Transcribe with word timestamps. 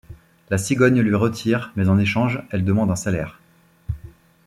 La 0.49 0.57
cigogne 0.57 0.99
lui 1.01 1.13
retire 1.13 1.71
mais 1.75 1.87
en 1.87 1.99
échange 1.99 2.41
elle 2.49 2.65
demande 2.65 2.89
un 2.89 2.95
salaire. 2.95 3.39